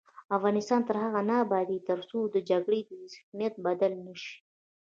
افغانستان 0.37 0.81
تر 0.87 0.95
هغو 1.03 1.21
نه 1.29 1.35
ابادیږي، 1.45 1.85
ترڅو 1.89 2.19
د 2.25 2.35
جګړې 2.49 2.79
ذهنیت 3.13 3.53
بدل 3.65 3.93
نه 4.05 4.13
شي. 4.23 4.35